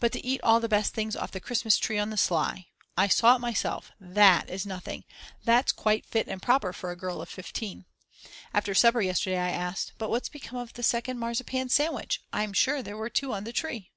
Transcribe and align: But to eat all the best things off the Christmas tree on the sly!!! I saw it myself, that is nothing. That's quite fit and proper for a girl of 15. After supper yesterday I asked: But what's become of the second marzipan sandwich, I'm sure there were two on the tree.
But 0.00 0.12
to 0.12 0.22
eat 0.22 0.42
all 0.42 0.60
the 0.60 0.68
best 0.68 0.92
things 0.92 1.16
off 1.16 1.30
the 1.30 1.40
Christmas 1.40 1.78
tree 1.78 1.98
on 1.98 2.10
the 2.10 2.18
sly!!! 2.18 2.66
I 2.94 3.08
saw 3.08 3.36
it 3.36 3.38
myself, 3.38 3.90
that 3.98 4.50
is 4.50 4.66
nothing. 4.66 5.04
That's 5.46 5.72
quite 5.72 6.04
fit 6.04 6.28
and 6.28 6.42
proper 6.42 6.74
for 6.74 6.90
a 6.90 6.94
girl 6.94 7.22
of 7.22 7.30
15. 7.30 7.86
After 8.52 8.74
supper 8.74 9.00
yesterday 9.00 9.38
I 9.38 9.48
asked: 9.48 9.94
But 9.96 10.10
what's 10.10 10.28
become 10.28 10.58
of 10.58 10.74
the 10.74 10.82
second 10.82 11.18
marzipan 11.20 11.70
sandwich, 11.70 12.20
I'm 12.34 12.52
sure 12.52 12.82
there 12.82 12.98
were 12.98 13.08
two 13.08 13.32
on 13.32 13.44
the 13.44 13.52
tree. 13.54 13.88